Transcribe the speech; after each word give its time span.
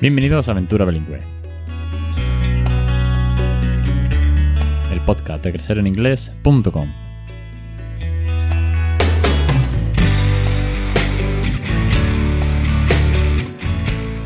Bienvenidos 0.00 0.46
a 0.46 0.52
Aventura 0.52 0.84
Bilingüe. 0.84 1.18
El 4.92 5.00
podcast 5.00 5.42
de 5.42 5.50
crecereninglés.com. 5.50 6.88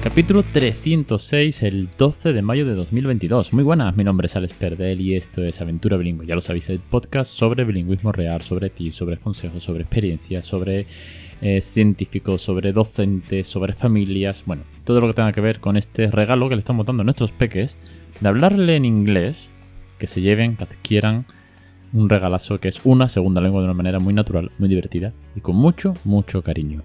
Capítulo 0.03 0.43
306, 0.43 1.63
el 1.63 1.89
12 1.97 2.35
de 2.35 2.43
mayo 2.43 2.67
de 2.67 2.75
2022. 2.75 3.55
Muy 3.55 3.65
buenas, 3.65 3.97
mi 3.97 4.05
nombre 4.05 4.27
es 4.27 4.37
Alex 4.37 4.53
Perdel 4.53 5.01
y 5.01 5.15
esto 5.15 5.43
es 5.43 5.59
Aventura 5.63 5.97
Bilingüe. 5.97 6.27
Ya 6.27 6.35
lo 6.35 6.43
sabéis, 6.43 6.69
el 6.69 6.81
podcast 6.81 7.33
sobre 7.33 7.65
bilingüismo 7.65 8.13
real, 8.13 8.43
sobre 8.43 8.69
ti, 8.69 8.93
sobre 8.93 9.17
consejos, 9.17 9.63
sobre 9.63 9.85
experiencias, 9.85 10.45
sobre 10.45 10.85
eh, 11.45 11.61
científicos, 11.61 12.41
sobre 12.41 12.73
docentes, 12.73 13.49
sobre 13.49 13.73
familias, 13.73 14.45
bueno, 14.47 14.63
todo 14.85 15.01
lo 15.01 15.09
que 15.09 15.15
tenga 15.15 15.33
que 15.33 15.41
ver 15.41 15.59
con 15.59 15.77
este 15.77 16.09
regalo 16.09 16.49
que 16.49 16.55
le 16.55 16.61
estamos 16.61 16.87
dando 16.87 17.01
a 17.01 17.05
nuestros 17.05 17.33
peques 17.33 17.77
de 18.21 18.29
hablarle 18.29 18.77
en 18.77 18.85
inglés, 18.85 19.51
que 19.99 20.07
se 20.07 20.21
lleven, 20.21 20.57
que 20.57 20.63
adquieran 20.63 21.27
un 21.93 22.09
regalazo 22.09 22.61
que 22.61 22.69
es 22.69 22.81
una 22.85 23.09
segunda 23.09 23.41
lengua 23.41 23.61
de 23.61 23.65
una 23.65 23.75
manera 23.75 23.99
muy 23.99 24.15
natural, 24.15 24.53
muy 24.59 24.69
divertida 24.69 25.13
y 25.35 25.41
con 25.41 25.57
mucho, 25.57 25.95
mucho 26.05 26.43
cariño. 26.43 26.85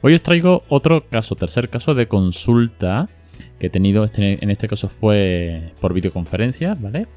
Hoy 0.00 0.14
os 0.14 0.22
traigo 0.22 0.64
otro 0.70 1.06
caso, 1.10 1.36
tercer 1.36 1.68
caso 1.68 1.94
de 1.94 2.08
consulta 2.08 3.10
que 3.58 3.66
he 3.66 3.70
tenido, 3.70 4.04
este, 4.04 4.42
en 4.42 4.48
este 4.48 4.68
caso 4.68 4.88
fue 4.88 5.74
por 5.82 5.92
videoconferencia, 5.92 6.74
¿vale? 6.80 7.08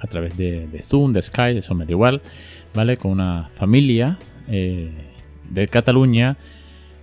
A 0.00 0.06
través 0.08 0.36
de, 0.36 0.68
Zoom, 0.82 1.12
de 1.12 1.22
Skype, 1.22 1.60
eso 1.60 1.76
me 1.76 1.84
da 1.84 1.92
igual, 1.92 2.22
¿vale? 2.74 2.96
Con 2.96 3.12
una 3.12 3.48
familia 3.52 4.18
eh, 4.48 4.90
de 5.50 5.68
Cataluña 5.68 6.36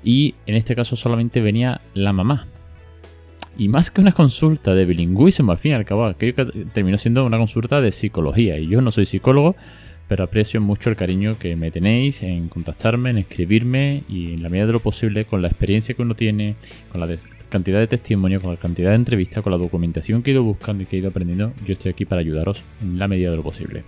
y 0.04 0.36
en 0.46 0.56
este 0.56 0.76
caso 0.76 0.96
solamente 0.96 1.42
venía 1.42 1.82
la 1.94 2.14
mamá. 2.14 2.48
Y 3.58 3.68
más 3.68 3.92
que 3.92 4.00
una 4.00 4.14
consulta 4.14 4.74
de 4.74 4.86
bilingüismo, 4.86 5.52
al 5.52 5.58
fin 5.58 5.72
y 5.72 5.76
al 5.76 5.86
cabo, 5.86 6.06
aquello 6.06 6.34
que 6.34 6.46
terminó 6.74 6.98
siendo 6.98 7.26
una 7.26 7.38
consulta 7.38 7.82
de 7.82 7.92
psicología. 7.92 8.58
Y 8.58 8.68
yo 8.68 8.80
no 8.80 8.92
soy 8.92 9.06
psicólogo, 9.06 9.56
pero 10.08 10.24
aprecio 10.24 10.62
mucho 10.62 10.90
el 10.90 10.96
cariño 10.96 11.38
que 11.38 11.58
me 11.58 11.70
tenéis 11.70 12.24
en 12.24 12.48
contactarme, 12.48 13.10
en 13.10 13.18
escribirme 13.18 14.04
y 14.08 14.34
en 14.34 14.44
la 14.44 14.50
medida 14.50 14.68
de 14.68 14.74
lo 14.74 14.80
posible, 14.80 15.26
con 15.26 15.42
la 15.42 15.50
experiencia 15.50 15.94
que 15.94 16.02
uno 16.02 16.16
tiene, 16.16 16.56
con 16.90 17.02
la 17.02 17.18
cantidad 17.50 17.80
de 17.80 17.88
testimonios, 17.88 18.42
con 18.42 18.52
la 18.52 18.58
cantidad 18.58 18.92
de 18.92 18.96
entrevistas, 18.96 19.44
con 19.44 19.52
la 19.52 19.58
documentación 19.58 20.24
que 20.24 20.32
he 20.32 20.34
ido 20.34 20.44
buscando 20.44 20.84
y 20.84 20.86
que 20.86 20.96
he 20.96 21.00
ido 21.00 21.10
aprendiendo, 21.10 21.52
yo 21.66 21.74
estoy 21.74 21.92
aquí 21.92 22.06
para 22.06 22.22
ayudaros 22.22 22.64
en 22.82 22.98
la 22.98 23.08
medida 23.10 23.32
de 23.32 23.38
lo 23.38 23.44
posible. 23.44 23.84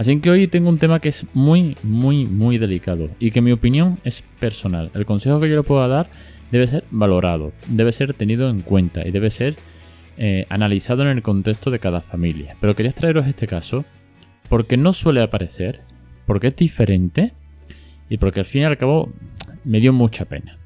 Así 0.00 0.18
que 0.20 0.30
hoy 0.30 0.46
tengo 0.46 0.70
un 0.70 0.78
tema 0.78 0.98
que 0.98 1.10
es 1.10 1.26
muy, 1.34 1.76
muy, 1.82 2.24
muy 2.24 2.56
delicado 2.56 3.10
y 3.18 3.32
que 3.32 3.42
mi 3.42 3.52
opinión 3.52 3.98
es 4.02 4.24
personal. 4.38 4.90
El 4.94 5.04
consejo 5.04 5.40
que 5.40 5.50
yo 5.50 5.56
le 5.56 5.62
puedo 5.62 5.86
dar 5.86 6.08
debe 6.50 6.66
ser 6.68 6.84
valorado, 6.90 7.52
debe 7.66 7.92
ser 7.92 8.14
tenido 8.14 8.48
en 8.48 8.62
cuenta 8.62 9.06
y 9.06 9.10
debe 9.10 9.30
ser 9.30 9.56
eh, 10.16 10.46
analizado 10.48 11.02
en 11.02 11.08
el 11.08 11.22
contexto 11.22 11.70
de 11.70 11.80
cada 11.80 12.00
familia. 12.00 12.56
Pero 12.62 12.74
quería 12.74 12.92
traeros 12.92 13.26
este 13.26 13.46
caso 13.46 13.84
porque 14.48 14.78
no 14.78 14.94
suele 14.94 15.20
aparecer, 15.20 15.82
porque 16.24 16.46
es 16.46 16.56
diferente 16.56 17.34
y 18.08 18.16
porque 18.16 18.40
al 18.40 18.46
fin 18.46 18.62
y 18.62 18.64
al 18.64 18.78
cabo 18.78 19.12
me 19.66 19.80
dio 19.80 19.92
mucha 19.92 20.24
pena. 20.24 20.56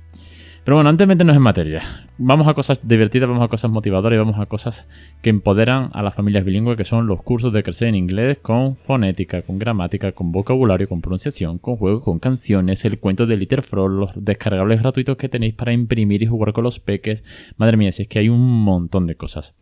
Pero 0.65 0.77
bueno, 0.77 0.89
antes 0.89 1.07
de 1.07 1.13
meternos 1.13 1.37
en 1.37 1.43
materia, 1.43 1.83
vamos 2.17 2.49
a 2.49 2.55
cosas 2.55 2.81
divertidas, 2.83 3.29
vamos 3.29 3.45
a 3.45 3.49
cosas 3.49 3.71
motivadoras 3.71 4.17
y 4.17 4.19
vamos 4.19 4.39
a 4.39 4.47
cosas 4.47 4.89
que 5.21 5.29
empoderan 5.29 5.91
a 5.93 6.03
las 6.03 6.15
familias 6.15 6.43
bilingües, 6.47 6.79
que 6.79 6.87
son 6.87 7.07
los 7.07 7.23
cursos 7.23 7.53
de 7.53 7.63
crecer 7.63 7.89
en 7.89 7.97
inglés 7.97 8.39
con 8.41 8.75
fonética, 8.75 9.43
con 9.43 9.59
gramática, 9.59 10.13
con 10.13 10.33
vocabulario, 10.33 10.89
con 10.89 11.03
pronunciación, 11.03 11.59
con 11.59 11.77
juegos, 11.77 12.03
con 12.03 12.19
canciones, 12.19 12.83
el 12.87 12.99
cuento 12.99 13.27
de 13.27 13.37
Litterfrog, 13.37 13.91
los 13.91 14.13
descargables 14.17 14.81
gratuitos 14.81 15.19
que 15.19 15.29
tenéis 15.29 15.53
para 15.53 15.75
imprimir 15.75 16.23
y 16.23 16.27
jugar 16.27 16.55
con 16.55 16.65
los 16.65 16.81
peques. 16.81 17.25
Madre 17.59 17.77
mía, 17.77 17.93
si 17.93 18.05
es 18.05 18.09
que 18.09 18.21
hay 18.21 18.31
un 18.31 18.65
montón 18.65 19.07
de 19.07 19.17
cosas. 19.17 19.55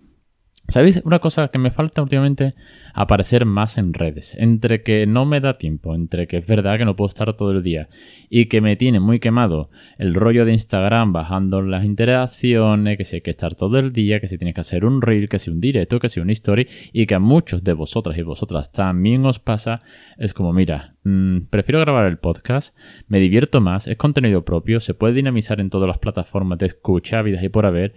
¿Sabéis 0.69 1.03
una 1.05 1.19
cosa 1.19 1.49
que 1.49 1.59
me 1.59 1.71
falta 1.71 2.03
últimamente? 2.03 2.55
Aparecer 2.95 3.45
más 3.45 3.79
en 3.79 3.93
redes. 3.93 4.35
Entre 4.39 4.83
que 4.83 5.07
no 5.07 5.27
me 5.27 5.41
da 5.41 5.59
tiempo, 5.59 5.95
entre 5.95 6.27
que 6.27 6.39
es 6.39 6.47
verdad 6.47 6.79
que 6.79 6.85
no 6.85 6.97
puedo 6.97 7.09
estar 7.09 7.35
todo 7.35 7.51
el 7.51 7.63
día 7.63 7.89
y 8.31 8.47
que 8.47 8.61
me 8.61 8.77
tiene 8.77 9.01
muy 9.01 9.19
quemado 9.19 9.71
el 9.99 10.15
rollo 10.15 10.45
de 10.45 10.53
Instagram 10.53 11.13
bajando 11.13 11.61
las 11.63 11.85
interacciones, 11.85 12.97
que 12.97 13.05
si 13.05 13.17
hay 13.17 13.21
que 13.23 13.31
estar 13.31 13.55
todo 13.55 13.79
el 13.79 13.93
día, 13.93 14.21
que 14.21 14.29
si 14.29 14.39
tienes 14.39 14.55
que 14.55 14.63
hacer 14.63 14.85
un 14.85 15.03
reel, 15.03 15.29
que 15.29 15.39
si 15.39 15.51
un 15.51 15.61
directo, 15.61 15.99
que 15.99 16.09
si 16.09 16.21
un 16.21 16.31
story 16.31 16.67
y 16.93 17.07
que 17.07 17.17
a 17.17 17.19
muchos 17.19 17.63
de 17.65 17.75
vosotras 17.75 18.17
y 18.17 18.23
vosotras 18.23 18.73
también 18.73 19.27
os 19.27 19.41
pasa, 19.41 19.83
es 20.17 20.33
como, 20.33 20.53
mira, 20.53 20.95
mm, 21.05 21.41
prefiero 21.51 21.81
grabar 21.81 22.07
el 22.07 22.19
podcast, 22.19 22.75
me 23.09 23.21
divierto 23.21 23.61
más, 23.61 23.87
es 23.89 23.97
contenido 23.97 24.45
propio, 24.45 24.81
se 24.81 24.95
puede 24.95 25.15
dinamizar 25.15 25.61
en 25.61 25.71
todas 25.71 25.89
las 25.89 25.99
plataformas 25.99 26.59
de 26.59 26.67
escucha, 26.67 27.21
vidas 27.21 27.43
y 27.43 27.49
por 27.49 27.67
haber 27.67 27.95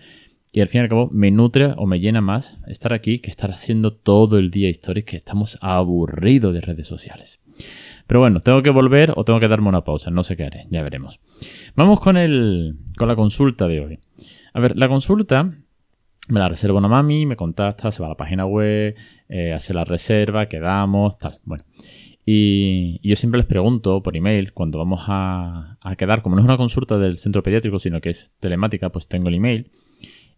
y 0.56 0.62
al 0.62 0.70
fin 0.70 0.80
y 0.80 0.84
al 0.84 0.90
cabo 0.90 1.10
me 1.12 1.32
nutre 1.32 1.74
o 1.76 1.86
me 1.86 2.00
llena 2.00 2.22
más 2.22 2.58
estar 2.66 2.94
aquí 2.94 3.20
que 3.20 3.30
estar 3.30 3.52
haciendo 3.52 3.92
todo 3.92 4.38
el 4.38 4.52
día 4.52 4.70
historias 4.70 5.04
que 5.04 5.18
estamos 5.18 5.58
aburridos 5.62 6.54
de 6.54 6.62
redes 6.62 6.88
sociales. 6.88 7.42
Pero 8.08 8.22
bueno, 8.22 8.40
tengo 8.40 8.62
que 8.64 8.70
volver 8.70 9.12
o 9.18 9.26
tengo 9.26 9.42
que 9.42 9.50
darme 9.50 9.68
una 9.68 9.84
pausa, 9.84 10.12
no 10.12 10.24
sé 10.24 10.38
qué 10.38 10.46
haré, 10.46 10.68
ya 10.72 10.82
veremos. 10.82 11.20
Vamos 11.76 12.00
con 12.00 12.16
el 12.16 12.78
con 12.98 13.10
la 13.10 13.18
consulta 13.18 13.68
de 13.68 13.82
hoy. 13.82 14.00
A 14.54 14.62
ver, 14.62 14.78
la 14.78 14.88
consulta 14.88 15.52
me 16.30 16.40
la 16.40 16.48
reserva 16.48 16.80
una 16.80 16.88
mami, 16.88 17.26
me 17.26 17.36
contacta, 17.36 17.92
se 17.92 18.00
va 18.00 18.06
a 18.06 18.12
la 18.12 18.18
página 18.18 18.46
web, 18.46 18.96
eh, 19.28 19.52
hace 19.52 19.74
la 19.74 19.84
reserva, 19.84 20.46
quedamos, 20.48 21.18
tal. 21.18 21.38
Bueno. 21.44 21.66
Y, 22.26 23.06
yo 23.08 23.18
siempre 23.18 23.40
les 23.40 23.46
pregunto 23.46 24.02
por 24.02 24.16
email, 24.16 24.54
cuando 24.54 24.80
vamos 24.80 25.04
a, 25.08 25.78
a, 25.82 25.96
quedar, 25.98 26.22
como 26.22 26.36
no 26.36 26.42
es 26.42 26.46
una 26.46 26.58
consulta 26.58 26.98
del 26.98 27.18
centro 27.18 27.44
pediátrico, 27.44 27.78
sino 27.78 28.00
que 28.00 28.10
es 28.12 28.32
telemática, 28.40 28.90
pues 28.90 29.08
tengo 29.08 29.28
el 29.28 29.36
email. 29.36 29.70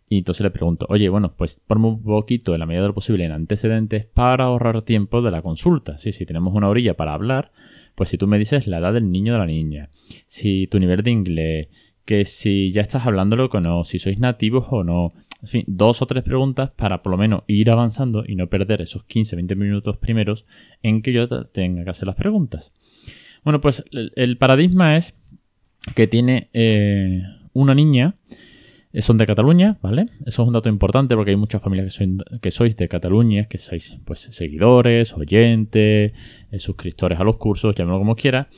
Y 0.09 0.19
entonces 0.19 0.41
le 0.44 0.51
pregunto, 0.51 0.85
oye, 0.90 1.09
bueno, 1.09 1.34
pues 1.35 1.59
ponme 1.68 1.88
un 1.88 2.01
poquito 2.01 2.53
en 2.53 2.59
la 2.62 2.66
medida 2.66 2.84
de 2.84 2.88
lo 2.88 2.94
posible 2.94 3.25
en 3.25 3.34
antecedentes 3.34 4.06
para 4.06 4.45
ahorrar 4.45 4.81
tiempo 4.81 5.22
de 5.22 5.31
la 5.31 5.41
consulta. 5.41 5.97
Sí, 5.97 6.13
si 6.13 6.25
tenemos 6.25 6.53
una 6.53 6.69
orilla 6.69 6.95
para 6.95 7.13
hablar, 7.13 7.51
pues 7.95 8.09
si 8.09 8.18
tú 8.18 8.25
me 8.25 8.40
dices 8.40 8.68
la 8.68 8.78
edad 8.78 8.94
del 8.94 9.12
niño 9.12 9.34
o 9.34 9.35
de 9.35 9.40
la 9.40 9.45
niña, 9.45 9.90
si 10.25 10.68
tu 10.68 10.79
nivel 10.79 11.03
de 11.03 11.12
inglés, 11.12 11.68
que 12.06 12.23
si 12.23 12.72
ya 12.72 12.81
estás 12.81 13.06
hablándolo 13.06 13.50
o 13.51 13.59
no, 13.59 13.84
si 13.84 14.00
sois 14.00 14.18
nativos 14.18 14.68
o 14.69 14.84
no. 14.85 15.12
En 15.41 15.47
fin, 15.50 15.63
dos 15.68 16.01
o 16.01 16.06
tres 16.06 16.24
preguntas 16.24 16.72
para 16.72 17.03
por 17.03 17.12
lo 17.12 17.18
menos 17.18 17.44
ir 17.47 17.69
avanzando 17.69 18.24
y 18.25 18.35
no 18.35 18.47
perder 18.47 18.81
esos 18.81 19.06
15-20 19.06 19.56
minutos 19.57 19.97
primeros 19.97 20.45
en 20.81 21.01
que 21.01 21.12
yo 21.12 21.28
tenga 21.28 21.84
que 21.84 21.89
hacer 21.89 22.07
las 22.07 22.16
preguntas. 22.16 22.72
Bueno, 23.44 23.59
pues 23.59 23.84
el, 23.91 24.38
paradigma 24.38 24.95
es 24.95 25.16
que 25.95 26.07
tiene 26.07 26.50
eh, 26.53 27.24
una 27.53 27.75
niña 27.75 28.16
son 29.00 29.18
de 29.18 29.25
Cataluña, 29.25 29.78
¿vale? 29.81 30.08
Eso 30.25 30.42
es 30.42 30.48
un 30.48 30.53
dato 30.53 30.70
importante 30.70 31.16
porque 31.16 31.31
hay 31.31 31.38
muchas 31.38 31.62
familias 31.62 32.00
que, 32.42 32.52
sois 32.52 32.75
de 32.78 32.88
Cataluña, 32.88 33.46
que 33.46 33.58
sois 33.58 33.98
pues 34.06 34.22
seguidores, 34.31 35.14
oyentes, 35.14 36.14
eh, 36.52 36.59
suscriptores 36.59 37.20
a 37.20 37.24
los 37.24 37.38
cursos, 37.38 37.75
llámalo 37.75 38.00
como 38.00 38.16
quiera. 38.16 38.50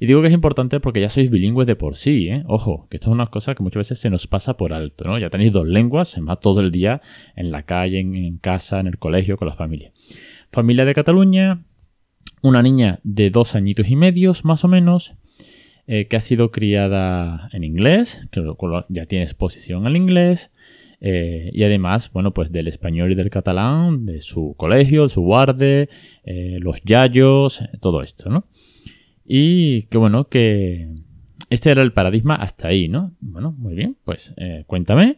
Y 0.00 0.06
digo 0.06 0.20
que 0.20 0.28
es 0.28 0.34
importante 0.34 0.78
porque 0.78 1.00
ya 1.00 1.08
sois 1.08 1.30
bilingües 1.30 1.66
de 1.66 1.74
por 1.74 1.96
sí, 1.96 2.28
¿eh? 2.28 2.44
Ojo, 2.46 2.86
que 2.88 2.98
esto 2.98 3.10
es 3.10 3.14
una 3.14 3.26
cosa 3.26 3.54
que 3.54 3.62
muchas 3.64 3.80
veces 3.80 3.98
se 3.98 4.10
nos 4.10 4.28
pasa 4.28 4.56
por 4.56 4.72
alto, 4.72 5.04
¿no? 5.04 5.18
Ya 5.18 5.30
tenéis 5.30 5.52
dos 5.52 5.66
lenguas, 5.66 6.08
se 6.08 6.20
todo 6.40 6.60
el 6.60 6.70
día 6.70 7.02
en 7.34 7.50
la 7.50 7.64
calle, 7.64 7.98
en 7.98 8.38
casa, 8.38 8.78
en 8.78 8.86
el 8.86 8.98
colegio, 8.98 9.36
con 9.36 9.48
la 9.48 9.54
familia. 9.54 9.92
Familia 10.52 10.84
de 10.84 10.94
Cataluña, 10.94 11.64
una 12.42 12.62
niña 12.62 13.00
de 13.02 13.30
dos 13.30 13.56
añitos 13.56 13.88
y 13.88 13.96
medios, 13.96 14.44
más 14.44 14.62
o 14.64 14.68
menos, 14.68 15.14
eh, 15.90 16.06
que 16.06 16.16
ha 16.16 16.20
sido 16.20 16.50
criada 16.50 17.48
en 17.54 17.64
inglés, 17.64 18.28
que 18.30 18.42
ya 18.90 19.06
tiene 19.06 19.24
exposición 19.24 19.86
al 19.86 19.96
inglés, 19.96 20.50
eh, 21.00 21.48
y 21.54 21.62
además, 21.62 22.12
bueno, 22.12 22.34
pues 22.34 22.52
del 22.52 22.68
español 22.68 23.10
y 23.10 23.14
del 23.14 23.30
catalán, 23.30 24.04
de 24.04 24.20
su 24.20 24.54
colegio, 24.58 25.04
de 25.04 25.08
su 25.08 25.22
guarde, 25.22 25.88
eh, 26.24 26.58
los 26.60 26.82
yayos, 26.82 27.64
todo 27.80 28.02
esto, 28.02 28.28
¿no? 28.28 28.44
Y 29.24 29.84
que 29.84 29.96
bueno, 29.96 30.28
que 30.28 30.90
este 31.48 31.70
era 31.70 31.80
el 31.80 31.94
paradigma 31.94 32.34
hasta 32.34 32.68
ahí, 32.68 32.88
¿no? 32.90 33.14
Bueno, 33.20 33.54
muy 33.56 33.74
bien, 33.74 33.96
pues 34.04 34.34
cuéntame. 34.66 35.16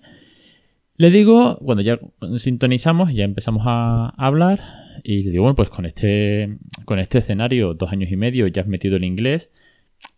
Le 0.97 1.11
digo, 1.11 1.59
cuando 1.65 1.83
ya 1.83 1.99
sintonizamos, 2.37 3.13
ya 3.13 3.25
empezamos 3.25 3.65
a 3.67 4.11
hablar, 4.17 4.61
y 5.03 5.25
le 5.25 5.31
digo, 5.33 5.43
bueno, 5.43 5.57
pues 5.57 5.71
con 5.71 5.85
este, 5.85 6.59
con 6.85 7.01
este 7.01 7.19
escenario, 7.19 7.75
dos 7.75 7.91
años 7.91 8.13
y 8.13 8.17
medio, 8.17 8.47
ya 8.47 8.63
has 8.63 8.69
metido 8.69 8.99
el 8.99 9.05
inglés, 9.05 9.51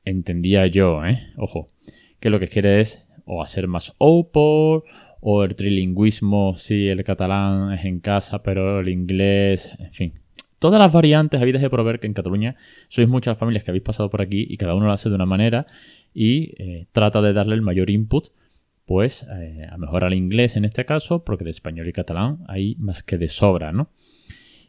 entendía 0.05 0.67
yo, 0.67 1.05
¿eh? 1.05 1.19
Ojo, 1.37 1.69
que 2.21 2.31
lo 2.31 2.41
que 2.41 2.49
quiere 2.49 2.81
es 2.81 3.07
o 3.25 3.43
hacer 3.43 3.69
más 3.69 3.95
open 3.99 4.83
o 5.21 5.45
el 5.45 5.55
trilingüismo, 5.55 6.55
si 6.55 6.89
el 6.89 7.05
catalán 7.05 7.73
es 7.73 7.85
en 7.85 8.01
casa, 8.01 8.43
pero 8.43 8.81
el 8.81 8.89
inglés, 8.89 9.71
en 9.79 9.93
fin. 9.93 10.13
Todas 10.59 10.79
las 10.79 10.93
variantes 10.93 11.41
habidas 11.41 11.63
de 11.63 11.71
proveer 11.71 11.99
que 11.99 12.07
en 12.07 12.15
Cataluña 12.15 12.57
sois 12.89 13.09
muchas 13.09 13.37
familias 13.37 13.65
que 13.65 13.73
habéis 13.73 13.85
pasado 13.85 14.11
por 14.11 14.23
aquí 14.23 14.47
y 14.49 14.57
cada 14.57 14.75
uno 14.75 14.87
lo 14.87 14.93
hace 14.93 15.09
de 15.09 15.17
una 15.17 15.27
manera 15.27 15.67
y 16.15 16.55
eh, 16.63 16.87
trata 16.93 17.21
de 17.21 17.33
darle 17.33 17.55
el 17.55 17.63
mayor 17.63 17.91
input, 17.91 18.29
pues 18.85 19.25
eh, 19.25 19.67
a 19.71 19.77
mejorar 19.77 20.13
el 20.13 20.19
inglés 20.19 20.57
en 20.57 20.65
este 20.65 20.85
caso, 20.85 21.25
porque 21.25 21.45
de 21.45 21.51
español 21.51 21.89
y 21.89 21.93
catalán 21.93 22.45
hay 22.47 22.77
más 22.79 23.03
que 23.03 23.19
de 23.19 23.29
sobra, 23.29 23.73
¿no? 23.73 23.89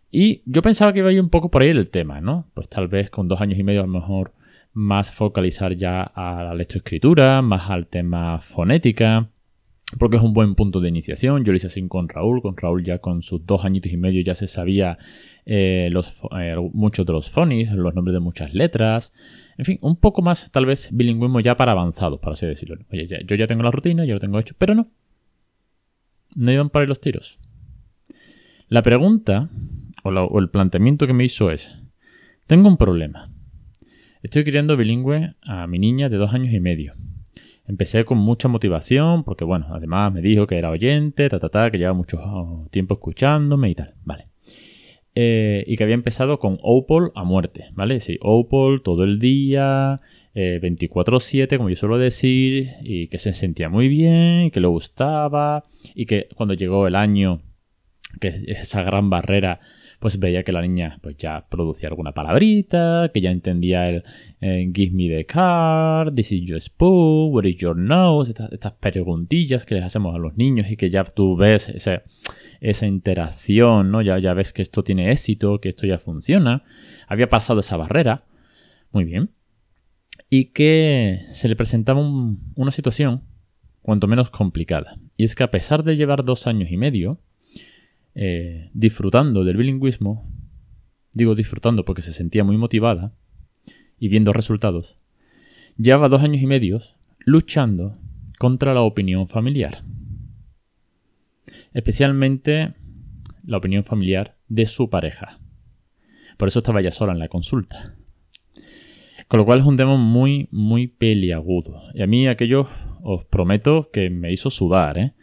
Y 0.09 0.43
yo 0.45 0.61
pensaba 0.61 0.93
que 0.93 0.99
iba 0.99 1.09
a 1.09 1.13
ir 1.13 1.21
un 1.21 1.29
poco 1.29 1.49
por 1.49 1.63
ahí 1.63 1.69
el 1.69 1.89
tema, 1.89 2.21
¿no? 2.21 2.47
Pues 2.53 2.69
tal 2.69 2.87
vez 2.87 3.09
con 3.09 3.27
dos 3.27 3.41
años 3.41 3.57
y 3.57 3.63
medio 3.63 3.81
a 3.81 3.87
lo 3.87 3.91
mejor 3.91 4.33
más 4.73 5.11
focalizar 5.11 5.75
ya 5.75 6.01
a 6.01 6.43
la 6.43 6.55
lectoescritura, 6.55 7.41
más 7.41 7.69
al 7.69 7.87
tema 7.87 8.39
fonética, 8.39 9.29
porque 9.99 10.17
es 10.17 10.23
un 10.23 10.33
buen 10.33 10.55
punto 10.55 10.79
de 10.79 10.89
iniciación. 10.89 11.43
Yo 11.43 11.51
lo 11.51 11.57
hice 11.57 11.67
así 11.67 11.87
con 11.87 12.09
Raúl, 12.09 12.41
con 12.41 12.57
Raúl 12.57 12.83
ya 12.83 12.99
con 12.99 13.21
sus 13.21 13.45
dos 13.45 13.65
añitos 13.65 13.91
y 13.91 13.97
medio 13.97 14.21
ya 14.21 14.35
se 14.35 14.47
sabía 14.47 14.97
eh, 15.45 15.89
los, 15.91 16.21
eh, 16.37 16.55
muchos 16.73 17.05
de 17.05 17.13
los 17.13 17.29
phonies, 17.29 17.71
los 17.73 17.93
nombres 17.93 18.13
de 18.13 18.19
muchas 18.19 18.53
letras. 18.53 19.13
En 19.57 19.65
fin, 19.65 19.77
un 19.81 19.95
poco 19.95 20.21
más 20.21 20.51
tal 20.51 20.65
vez 20.65 20.89
bilingüismo 20.91 21.39
ya 21.39 21.55
para 21.55 21.73
avanzados, 21.73 22.19
para 22.19 22.33
así 22.33 22.47
decirlo. 22.47 22.77
Oye, 22.91 23.07
yo 23.25 23.35
ya 23.35 23.47
tengo 23.47 23.63
la 23.63 23.71
rutina, 23.71 24.05
ya 24.05 24.15
lo 24.15 24.19
tengo 24.19 24.39
hecho, 24.39 24.55
pero 24.57 24.73
no. 24.73 24.89
No 26.35 26.51
iban 26.51 26.69
para 26.69 26.87
los 26.87 26.99
tiros. 26.99 27.39
La 28.67 28.81
pregunta 28.81 29.49
o, 30.03 30.39
el 30.39 30.49
planteamiento 30.49 31.05
que 31.05 31.13
me 31.13 31.25
hizo 31.25 31.51
es, 31.51 31.75
tengo 32.47 32.67
un 32.67 32.77
problema. 32.77 33.29
Estoy 34.23 34.45
criando 34.45 34.77
bilingüe 34.77 35.35
a 35.41 35.67
mi 35.67 35.79
niña 35.79 36.07
de 36.07 36.15
dos 36.15 36.33
años 36.33 36.53
y 36.53 36.61
medio. 36.61 36.93
Empecé 37.67 38.05
con 38.05 38.19
mucha 38.19 38.47
motivación 38.47 39.25
porque, 39.25 39.43
bueno, 39.43 39.67
además 39.71 40.13
me 40.13 40.21
dijo 40.21 40.47
que 40.47 40.57
era 40.57 40.69
oyente, 40.69 41.27
ta, 41.27 41.39
ta, 41.39 41.69
que 41.69 41.77
llevaba 41.77 41.97
mucho 41.97 42.69
tiempo 42.71 42.93
escuchándome 42.93 43.69
y 43.69 43.75
tal. 43.75 43.95
Vale. 44.05 44.23
Eh, 45.13 45.65
y 45.67 45.75
que 45.75 45.83
había 45.83 45.95
empezado 45.95 46.39
con 46.39 46.57
Opal 46.61 47.11
a 47.15 47.25
muerte, 47.25 47.65
¿vale? 47.73 47.99
Sí, 47.99 48.17
Opal 48.21 48.81
todo 48.81 49.03
el 49.03 49.19
día, 49.19 49.99
24/7, 50.33 51.55
eh, 51.55 51.57
como 51.57 51.69
yo 51.69 51.75
suelo 51.75 51.97
decir, 51.97 52.69
y 52.81 53.09
que 53.09 53.19
se 53.19 53.33
sentía 53.33 53.67
muy 53.67 53.89
bien, 53.89 54.45
y 54.45 54.51
que 54.51 54.61
le 54.61 54.67
gustaba, 54.67 55.65
y 55.93 56.05
que 56.05 56.29
cuando 56.33 56.53
llegó 56.53 56.87
el 56.87 56.95
año, 56.95 57.41
que 58.21 58.29
esa 58.47 58.83
gran 58.83 59.09
barrera, 59.09 59.59
pues 60.03 60.19
veía 60.19 60.43
que 60.43 60.51
la 60.51 60.61
niña 60.61 60.99
pues 61.01 61.15
ya 61.15 61.47
producía 61.47 61.87
alguna 61.87 62.11
palabrita, 62.11 63.09
que 63.13 63.21
ya 63.21 63.31
entendía 63.31 63.87
el 63.87 64.03
eh, 64.41 64.69
Give 64.75 64.91
me 64.91 65.07
the 65.07 65.25
card, 65.25 66.13
This 66.13 66.33
is 66.33 66.41
your 66.41 66.59
spoon, 66.59 67.33
What 67.33 67.45
is 67.45 67.55
your 67.55 67.77
nose, 67.77 68.33
estas, 68.51 68.73
preguntillas 68.73 69.63
que 69.63 69.75
les 69.75 69.83
hacemos 69.85 70.13
a 70.13 70.17
los 70.17 70.35
niños 70.35 70.69
y 70.69 70.75
que 70.75 70.89
ya 70.89 71.05
tú 71.05 71.37
ves 71.37 71.69
esa 71.69 72.85
interacción, 72.85 73.91
¿no? 73.91 74.01
Ya, 74.01 74.19
ya 74.19 74.33
ves 74.33 74.51
que 74.51 74.61
esto 74.61 74.83
tiene 74.83 75.09
éxito, 75.09 75.61
que 75.61 75.69
esto 75.69 75.87
ya 75.87 75.97
funciona. 75.99 76.65
Había 77.07 77.29
pasado 77.29 77.61
esa 77.61 77.77
barrera. 77.77 78.25
Muy 78.91 79.05
bien. 79.05 79.31
Y 80.29 80.51
que 80.51 81.21
se 81.31 81.47
le 81.47 81.55
presentaba 81.55 82.01
una 82.01 82.71
situación 82.71 83.23
cuanto 83.81 84.07
menos 84.07 84.31
complicada. 84.31 84.97
Y 85.15 85.23
es 85.23 85.33
que 85.33 85.43
a 85.43 85.51
pesar 85.51 85.85
de 85.85 85.95
llevar 85.95 86.25
dos 86.25 86.45
años 86.45 86.71
y 86.71 86.75
medio 86.75 87.21
eh, 88.15 88.69
disfrutando 88.73 89.43
del 89.43 89.57
bilingüismo, 89.57 90.29
digo 91.13 91.35
disfrutando 91.35 91.85
porque 91.85 92.01
se 92.01 92.13
sentía 92.13 92.43
muy 92.43 92.57
motivada 92.57 93.15
y 93.99 94.07
viendo 94.09 94.33
resultados, 94.33 94.95
llevaba 95.77 96.09
dos 96.09 96.23
años 96.23 96.41
y 96.41 96.47
medio 96.47 96.79
luchando 97.19 97.97
contra 98.39 98.73
la 98.73 98.81
opinión 98.81 99.27
familiar 99.27 99.83
especialmente 101.73 102.69
la 103.45 103.57
opinión 103.57 103.83
familiar 103.83 104.37
de 104.47 104.67
su 104.67 104.89
pareja. 104.89 105.37
Por 106.37 106.47
eso 106.47 106.59
estaba 106.59 106.81
ya 106.81 106.91
sola 106.91 107.13
en 107.13 107.19
la 107.19 107.27
consulta. 107.27 107.95
Con 109.27 109.39
lo 109.39 109.45
cual 109.45 109.59
es 109.59 109.65
un 109.65 109.77
tema 109.77 109.97
muy, 109.97 110.47
muy 110.51 110.87
peliagudo. 110.87 111.81
Y 111.93 112.01
a 112.01 112.07
mí 112.07 112.27
aquello 112.27 112.67
os 113.01 113.25
prometo 113.25 113.89
que 113.91 114.09
me 114.09 114.31
hizo 114.31 114.49
sudar, 114.49 114.97
¿eh? 114.97 115.13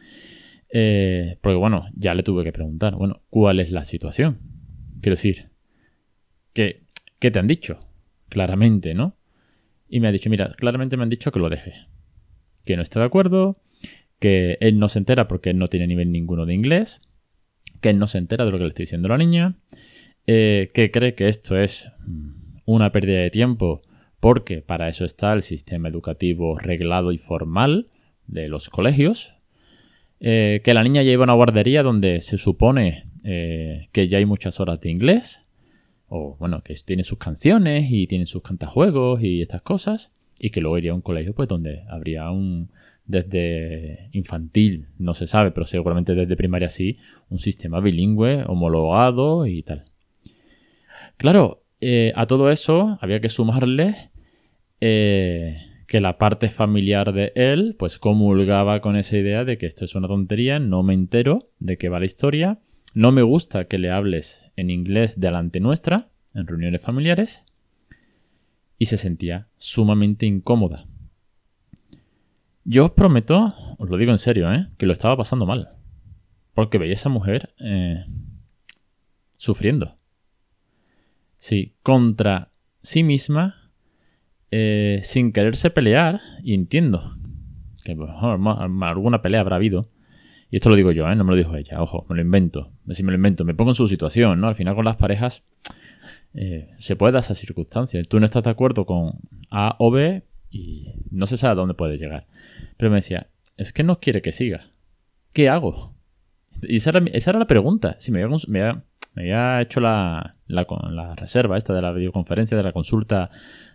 ¿Eh? 0.73 1.39
porque 1.41 1.57
bueno, 1.57 1.87
ya 1.95 2.15
le 2.15 2.23
tuve 2.23 2.45
que 2.45 2.53
preguntar, 2.53 2.95
bueno, 2.95 3.23
¿cuál 3.31 3.61
es 3.61 3.71
la 3.71 3.85
situación? 3.85 4.39
Quiero 5.01 5.17
decir, 5.17 5.47
¿qué, 6.53 6.85
¿qué 7.19 7.31
te 7.31 7.39
han 7.39 7.47
dicho? 7.47 7.79
Claramente, 8.29 8.95
¿no? 8.95 9.17
Y 9.89 10.01
me 10.01 10.09
ha 10.09 10.13
dicho, 10.13 10.31
mira, 10.31 10.55
claramente 10.57 10.97
me 10.97 11.03
han 11.03 11.11
dicho 11.11 11.33
que 11.33 11.41
lo 11.41 11.49
deje. 11.49 11.73
Que 12.65 12.77
no 12.77 12.83
está 12.83 13.01
de 13.01 13.07
acuerdo, 13.07 13.55
que 14.19 14.59
él 14.61 14.79
no 14.79 14.89
se 14.89 14.99
entera 14.99 15.27
porque 15.27 15.51
él 15.51 15.59
no 15.59 15.69
tiene 15.69 15.87
nivel 15.87 16.13
ninguno 16.13 16.47
de 16.47 16.55
inglés, 16.55 17.01
que 17.81 17.91
él 17.91 17.99
no 17.99 18.07
se 18.07 18.19
entera 18.19 18.45
de 18.45 18.53
lo 18.53 18.59
que 18.59 18.65
le 18.65 18.69
estoy 18.69 18.85
diciendo 18.85 19.09
a 19.09 19.17
la 19.17 19.19
niña, 19.19 19.57
eh, 20.27 20.71
que 20.75 20.91
cree 20.91 21.15
que 21.15 21.29
esto 21.29 21.59
es 21.59 21.91
mm, 22.07 22.61
una 22.67 22.93
pérdida 22.93 23.19
de 23.19 23.31
tiempo 23.31 23.83
porque 24.21 24.61
para 24.61 24.89
eso 24.89 25.05
está 25.05 25.33
el 25.33 25.43
sistema 25.43 25.89
educativo 25.89 26.59
reglado 26.59 27.11
y 27.11 27.19
formal 27.19 27.89
de 28.27 28.49
los 28.49 28.69
colegios, 28.69 29.35
eh, 30.21 30.61
que 30.63 30.75
la 30.75 30.83
niña 30.83 31.03
lleva 31.03 31.25
una 31.25 31.33
guardería 31.33 31.83
donde 31.83 32.21
se 32.21 32.37
supone 32.37 33.05
eh, 33.25 33.89
que 33.93 34.09
ya 34.09 34.19
hay 34.19 34.27
muchas 34.27 34.61
horas 34.61 34.81
de 34.81 34.91
inglés, 34.91 35.41
o 36.09 36.37
bueno, 36.39 36.63
que 36.63 36.75
tiene 36.85 37.05
sus 37.05 37.19
canciones 37.19 37.91
y 37.91 38.07
tiene 38.07 38.27
sus 38.27 38.43
cantajuegos 38.43 39.23
y 39.23 39.41
estas 39.41 39.63
cosas, 39.63 40.13
y 40.39 40.51
que 40.51 40.61
luego 40.61 40.79
iría 40.79 40.93
a 40.93 40.95
un 40.95 41.01
colegio 41.01 41.35
pues 41.35 41.49
donde 41.49 41.85
habría 41.89 42.31
un, 42.31 42.71
desde 43.07 44.09
infantil, 44.13 44.89
no 44.99 45.15
se 45.15 45.27
sabe, 45.27 45.53
pero 45.53 45.67
seguramente 45.67 46.15
desde 46.15 46.37
primaria 46.37 46.69
sí, 46.69 46.99
un 47.29 47.39
sistema 47.39 47.81
bilingüe 47.81 48.45
homologado 48.47 49.47
y 49.47 49.63
tal. 49.63 49.85
Claro, 51.17 51.65
eh, 51.81 52.13
a 52.15 52.27
todo 52.27 52.51
eso 52.51 52.99
había 53.01 53.21
que 53.21 53.31
sumarle 53.31 53.95
que 55.91 56.01
la 56.01 56.19
parte 56.19 56.49
familiar 56.49 57.13
de 57.13 57.33
él, 57.35 57.75
pues 57.77 57.99
comulgaba 57.99 58.81
con 58.81 58.95
esa 58.95 59.17
idea 59.17 59.45
de 59.45 59.59
que 59.59 59.67
esto 59.67 59.85
es 59.85 59.97
una 59.97 60.07
tontería, 60.07 60.61
no 60.61 60.85
me 60.85 60.95
entero 60.95 61.51
de 61.59 61.79
qué 61.79 61.89
va 61.89 61.99
la 61.99 62.07
historia, 62.07 62.61
no 62.95 63.11
me 63.11 63.23
gusta 63.23 63.65
que 63.65 63.77
le 63.77 63.91
hables 63.91 64.41
en 64.55 64.71
inglés 64.71 65.19
delante 65.19 65.59
nuestra, 65.59 66.11
en 66.33 66.47
reuniones 66.47 66.81
familiares, 66.81 67.43
y 68.79 68.87
se 68.87 68.99
sentía 68.99 69.49
sumamente 69.59 70.27
incómoda. 70.27 70.87
Yo 72.63 72.85
os 72.85 72.93
prometo, 72.93 73.53
os 73.77 73.91
lo 73.91 73.97
digo 73.97 74.13
en 74.13 74.21
serio, 74.21 74.53
¿eh? 74.53 74.69
que 74.79 74.87
lo 74.87 74.93
estaba 74.93 75.17
pasando 75.17 75.45
mal. 75.45 75.71
Porque 76.55 76.79
veía 76.79 76.93
a 76.93 76.95
esa 76.95 77.09
mujer 77.09 77.53
eh, 77.59 78.05
sufriendo. 79.39 79.99
Sí, 81.41 81.75
contra 81.83 82.51
sí 82.81 83.03
misma, 83.03 83.60
eh, 84.51 85.01
sin 85.05 85.33
quererse 85.33 85.71
pelear, 85.71 86.21
y 86.43 86.55
entiendo 86.55 87.17
que 87.85 87.93
alguna 87.93 89.23
pelea 89.23 89.41
habrá 89.41 89.57
habido. 89.57 89.89
Y 90.51 90.57
esto 90.57 90.69
lo 90.69 90.77
digo 90.77 90.91
yo, 90.91 91.09
¿eh? 91.09 91.15
no 91.15 91.25
me 91.25 91.31
lo 91.31 91.37
dijo 91.37 91.57
ella, 91.57 91.81
ojo, 91.81 92.05
me 92.09 92.17
lo 92.17 92.23
invento. 92.23 92.73
Si 92.91 93.03
me 93.03 93.13
lo 93.13 93.17
invento, 93.17 93.45
me 93.45 93.55
pongo 93.55 93.71
en 93.71 93.77
su 93.77 93.87
situación, 93.87 94.41
¿no? 94.41 94.49
Al 94.49 94.57
final 94.57 94.75
con 94.75 94.85
las 94.85 94.97
parejas 94.97 95.45
eh, 96.35 96.71
se 96.79 96.97
puede 96.97 97.13
dar 97.13 97.23
esa 97.23 97.37
circunstancia. 97.37 98.03
Tú 98.03 98.19
no 98.19 98.27
estás 98.27 98.43
de 98.43 98.51
acuerdo 98.51 98.85
con 98.85 99.15
A 99.51 99.77
o 99.79 99.91
B, 99.91 100.25
y 100.51 100.89
no 101.11 101.27
se 101.27 101.37
sabe 101.37 101.53
a 101.53 101.55
dónde 101.55 101.75
puede 101.75 101.97
llegar. 101.97 102.27
Pero 102.77 102.91
me 102.91 102.97
decía, 102.97 103.29
es 103.57 103.73
que 103.73 103.85
no 103.85 104.01
quiere 104.01 104.23
que 104.23 104.33
siga. 104.33 104.63
¿Qué 105.33 105.49
hago? 105.49 105.95
Y 106.63 106.77
esa 106.77 106.91
era, 106.91 107.39
la 107.39 107.47
pregunta. 107.47 107.97
Si 108.01 108.11
me 108.11 108.23
había, 108.23 109.61
hecho 109.61 109.81
la, 109.81 110.33
la, 110.47 111.15
reserva 111.15 111.57
esta 111.57 111.73
de 111.73 111.83
la 111.83 111.93
videoconferencia, 111.93 112.57
de 112.57 112.65
la 112.65 112.73
consulta 112.73 113.31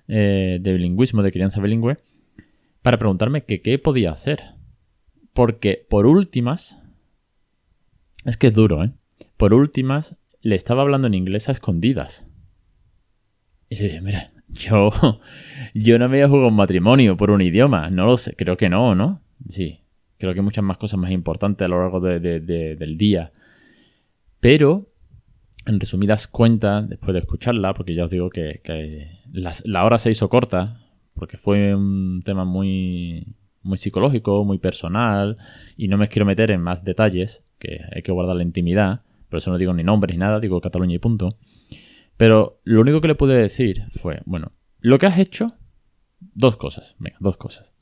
eh, 0.07 0.59
de 0.61 0.73
bilingüismo, 0.73 1.23
de 1.23 1.31
crianza 1.31 1.61
bilingüe, 1.61 1.97
para 2.81 2.97
preguntarme 2.97 3.43
que 3.43 3.61
qué 3.61 3.79
podía 3.79 4.11
hacer. 4.11 4.41
Porque 5.33 5.85
por 5.89 6.05
últimas, 6.05 6.81
es 8.25 8.37
que 8.37 8.47
es 8.47 8.55
duro, 8.55 8.83
¿eh? 8.83 8.91
Por 9.37 9.53
últimas, 9.53 10.17
le 10.41 10.55
estaba 10.55 10.83
hablando 10.83 11.07
en 11.07 11.13
inglés 11.13 11.49
a 11.49 11.51
escondidas. 11.51 12.23
Y 13.69 13.77
le 13.77 13.83
dije, 13.85 14.01
mira, 14.01 14.31
yo, 14.49 14.89
yo 15.73 15.99
no 15.99 16.07
me 16.07 16.17
voy 16.17 16.23
a 16.23 16.29
jugar 16.29 16.45
un 16.45 16.55
matrimonio 16.55 17.17
por 17.17 17.31
un 17.31 17.41
idioma, 17.41 17.89
no 17.89 18.05
lo 18.05 18.17
sé, 18.17 18.35
creo 18.35 18.57
que 18.57 18.69
no, 18.69 18.95
¿no? 18.95 19.21
Sí, 19.49 19.81
creo 20.17 20.33
que 20.33 20.39
hay 20.39 20.45
muchas 20.45 20.63
más 20.63 20.77
cosas 20.77 20.99
más 20.99 21.11
importantes 21.11 21.65
a 21.65 21.67
lo 21.67 21.81
largo 21.81 21.99
del 21.99 22.97
día. 22.97 23.31
Pero, 24.39 24.91
en 25.65 25.79
resumidas 25.79 26.27
cuentas, 26.27 26.87
después 26.87 27.13
de 27.13 27.19
escucharla, 27.19 27.73
porque 27.73 27.95
ya 27.95 28.05
os 28.05 28.09
digo 28.09 28.29
que, 28.29 28.61
la, 29.31 29.83
hora 29.83 29.99
se 29.99 30.11
hizo 30.11 30.29
corta, 30.29 30.81
porque 31.13 31.37
fue 31.37 31.75
un 31.75 32.21
tema 32.23 32.45
muy, 32.45 33.35
muy 33.61 33.77
psicológico, 33.77 34.45
muy 34.45 34.59
personal, 34.59 35.37
y 35.77 35.87
no 35.87 35.97
me 35.97 36.07
quiero 36.07 36.25
meter 36.25 36.51
en 36.51 36.61
más 36.61 36.83
detalles, 36.83 37.41
que 37.59 37.81
hay 37.93 38.01
que 38.01 38.11
guardar 38.11 38.35
la 38.35 38.43
intimidad, 38.43 39.01
por 39.29 39.37
eso 39.37 39.51
no 39.51 39.57
digo 39.57 39.73
ni 39.73 39.83
nombres 39.83 40.13
ni 40.13 40.19
nada, 40.19 40.39
digo 40.39 40.61
Cataluña 40.61 40.95
y 40.95 40.99
punto. 40.99 41.37
Pero 42.17 42.61
lo 42.63 42.81
único 42.81 43.01
que 43.01 43.07
le 43.07 43.15
pude 43.15 43.35
decir 43.35 43.83
fue, 43.93 44.21
bueno, 44.25 44.51
lo 44.79 44.97
que 44.97 45.07
has 45.07 45.17
hecho, 45.17 45.53
dos 46.19 46.57
cosas, 46.57 46.95
venga, 46.99 47.17
dos 47.19 47.37
cosas. 47.37 47.73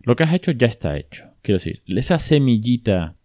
Lo 0.00 0.16
que 0.16 0.24
has 0.24 0.34
hecho 0.34 0.50
ya 0.50 0.66
está 0.66 0.96
hecho. 0.96 1.26
Quiero 1.42 1.56
decir, 1.56 1.82
esa 1.86 2.18
semillita 2.18 3.16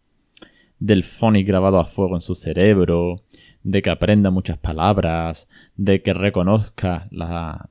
del 0.80 1.04
phonic 1.04 1.48
grabado 1.48 1.80
a 1.80 1.86
fuego 1.86 2.16
en 2.16 2.22
su 2.22 2.36
cerebro, 2.36 3.16
de 3.64 3.82
que 3.82 3.90
aprenda 3.90 4.32
muchas 4.32 4.58
palabras, 4.58 5.48
de 5.76 6.02
que 6.02 6.14
reconozca 6.14 7.10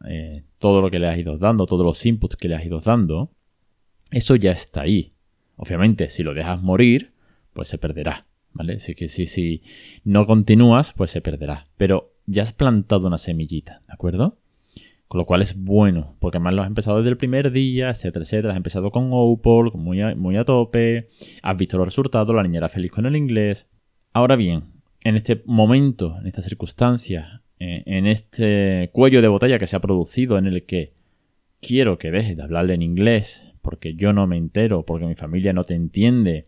eh, 0.08 0.44
todo 0.58 0.82
lo 0.82 0.90
que 0.90 0.98
le 0.98 1.08
has 1.08 1.18
ido 1.18 1.38
dando, 1.38 1.66
todos 1.66 1.84
los 1.84 2.04
inputs 2.04 2.36
que 2.36 2.48
le 2.48 2.56
has 2.56 2.64
ido 2.64 2.80
dando, 2.80 3.30
eso 4.10 4.36
ya 4.36 4.52
está 4.52 4.82
ahí. 4.82 5.12
Obviamente, 5.56 6.10
si 6.10 6.22
lo 6.22 6.34
dejas 6.34 6.62
morir, 6.62 7.12
pues 7.52 7.68
se 7.68 7.78
perderá, 7.78 8.26
¿vale? 8.52 8.74
Así 8.74 8.94
que 8.94 9.08
si, 9.08 9.26
si 9.26 9.62
no 10.04 10.26
continúas, 10.26 10.92
pues 10.92 11.10
se 11.10 11.20
perderá. 11.20 11.68
Pero 11.76 12.12
ya 12.26 12.42
has 12.42 12.52
plantado 12.52 13.06
una 13.06 13.18
semillita, 13.18 13.80
¿de 13.86 13.94
acuerdo? 13.94 14.38
Con 15.08 15.18
lo 15.18 15.24
cual 15.24 15.42
es 15.42 15.56
bueno, 15.56 16.16
porque 16.18 16.38
además 16.38 16.54
lo 16.54 16.62
has 16.62 16.68
empezado 16.68 16.98
desde 16.98 17.10
el 17.10 17.16
primer 17.16 17.52
día, 17.52 17.90
etcétera, 17.90 18.24
etcétera. 18.24 18.52
Has 18.52 18.56
empezado 18.56 18.90
con 18.90 19.08
Opal, 19.12 19.70
muy 19.74 20.00
a, 20.00 20.14
muy 20.16 20.36
a 20.36 20.44
tope, 20.44 21.08
has 21.42 21.56
visto 21.56 21.78
los 21.78 21.86
resultados, 21.86 22.34
la 22.34 22.42
niñera 22.42 22.68
feliz 22.68 22.90
con 22.90 23.06
el 23.06 23.16
inglés. 23.16 23.68
Ahora 24.12 24.36
bien, 24.36 24.64
en 25.02 25.16
este 25.16 25.42
momento, 25.46 26.16
en 26.18 26.26
esta 26.26 26.42
circunstancia, 26.42 27.42
eh, 27.58 27.82
en 27.86 28.06
este 28.06 28.90
cuello 28.92 29.22
de 29.22 29.28
botella 29.28 29.58
que 29.58 29.66
se 29.66 29.76
ha 29.76 29.80
producido 29.80 30.38
en 30.38 30.46
el 30.46 30.66
que 30.66 30.94
quiero 31.60 31.98
que 31.98 32.10
dejes 32.10 32.36
de 32.36 32.42
hablarle 32.42 32.74
en 32.74 32.82
inglés 32.82 33.46
porque 33.66 33.94
yo 33.96 34.12
no 34.12 34.28
me 34.28 34.36
entero, 34.36 34.84
porque 34.86 35.06
mi 35.06 35.16
familia 35.16 35.52
no 35.52 35.64
te 35.64 35.74
entiende 35.74 36.46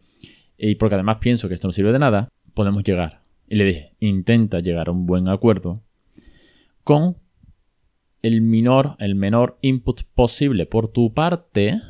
y 0.56 0.76
porque 0.76 0.94
además 0.94 1.16
pienso 1.16 1.48
que 1.48 1.54
esto 1.54 1.66
no 1.66 1.72
sirve 1.72 1.90
de 1.90 1.98
nada, 1.98 2.28
podemos 2.54 2.84
llegar. 2.84 3.22
Y 3.48 3.56
le 3.56 3.64
dije, 3.64 3.96
intenta 3.98 4.60
llegar 4.60 4.86
a 4.86 4.92
un 4.92 5.04
buen 5.04 5.26
acuerdo 5.26 5.82
con 6.84 7.16
el 8.28 8.42
menor, 8.42 8.96
el 9.00 9.14
menor 9.14 9.58
input 9.62 10.02
posible 10.14 10.66
por 10.66 10.88
tu 10.88 11.12
parte, 11.12 11.80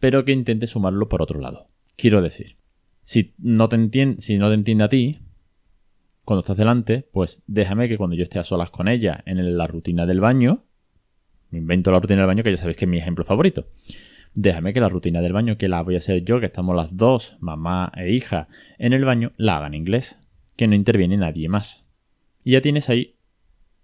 pero 0.00 0.24
que 0.24 0.32
intente 0.32 0.66
sumarlo 0.66 1.08
por 1.08 1.22
otro 1.22 1.40
lado. 1.40 1.68
Quiero 1.96 2.20
decir, 2.20 2.56
si 3.02 3.34
no 3.38 3.68
te 3.68 3.76
entiende, 3.76 4.20
si 4.20 4.38
no 4.38 4.48
te 4.48 4.54
entiende 4.54 4.84
a 4.84 4.88
ti, 4.88 5.20
cuando 6.24 6.40
estás 6.40 6.56
delante, 6.56 7.06
pues 7.12 7.42
déjame 7.46 7.88
que 7.88 7.98
cuando 7.98 8.16
yo 8.16 8.22
esté 8.22 8.38
a 8.38 8.44
solas 8.44 8.70
con 8.70 8.88
ella 8.88 9.22
en 9.26 9.56
la 9.56 9.66
rutina 9.66 10.06
del 10.06 10.20
baño, 10.20 10.64
invento 11.52 11.92
la 11.92 12.00
rutina 12.00 12.20
del 12.20 12.26
baño 12.26 12.42
que 12.42 12.50
ya 12.50 12.56
sabéis 12.56 12.76
que 12.76 12.86
es 12.86 12.90
mi 12.90 12.98
ejemplo 12.98 13.24
favorito. 13.24 13.68
Déjame 14.34 14.72
que 14.72 14.80
la 14.80 14.88
rutina 14.88 15.20
del 15.20 15.32
baño, 15.32 15.56
que 15.58 15.68
la 15.68 15.82
voy 15.82 15.94
a 15.94 15.98
hacer 15.98 16.24
yo, 16.24 16.40
que 16.40 16.46
estamos 16.46 16.74
las 16.74 16.96
dos, 16.96 17.36
mamá 17.40 17.92
e 17.94 18.10
hija, 18.10 18.48
en 18.78 18.92
el 18.92 19.04
baño, 19.04 19.32
la 19.36 19.58
haga 19.58 19.68
en 19.68 19.74
inglés, 19.74 20.18
que 20.56 20.66
no 20.66 20.74
interviene 20.74 21.16
nadie 21.16 21.48
más. 21.48 21.84
Y 22.42 22.52
ya 22.52 22.60
tienes 22.60 22.88
ahí 22.88 23.14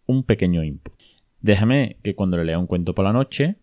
un 0.06 0.24
pequeño 0.24 0.64
input. 0.64 0.99
Déjame 1.40 1.96
que 2.02 2.14
cuando 2.14 2.36
le 2.36 2.44
lea 2.44 2.58
un 2.58 2.66
cuento 2.66 2.94
por 2.94 3.04
la 3.04 3.12
noche, 3.12 3.56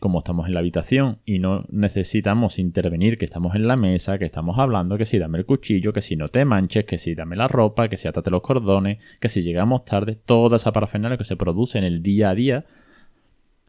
como 0.00 0.18
estamos 0.18 0.46
en 0.46 0.54
la 0.54 0.60
habitación 0.60 1.18
y 1.24 1.38
no 1.38 1.64
necesitamos 1.70 2.58
intervenir, 2.58 3.16
que 3.16 3.24
estamos 3.24 3.54
en 3.54 3.66
la 3.66 3.76
mesa, 3.76 4.18
que 4.18 4.24
estamos 4.24 4.58
hablando, 4.58 4.98
que 4.98 5.04
si 5.04 5.18
dame 5.18 5.38
el 5.38 5.46
cuchillo, 5.46 5.92
que 5.92 6.02
si 6.02 6.16
no 6.16 6.28
te 6.28 6.44
manches, 6.44 6.84
que 6.84 6.98
si 6.98 7.14
dame 7.14 7.36
la 7.36 7.48
ropa, 7.48 7.88
que 7.88 7.96
si 7.96 8.08
atate 8.08 8.30
los 8.30 8.42
cordones, 8.42 8.98
que 9.20 9.28
si 9.28 9.42
llegamos 9.42 9.84
tarde, 9.84 10.16
toda 10.16 10.56
esa 10.56 10.72
parafernalia 10.72 11.16
que 11.18 11.24
se 11.24 11.36
produce 11.36 11.78
en 11.78 11.84
el 11.84 12.02
día 12.02 12.30
a 12.30 12.34
día, 12.34 12.64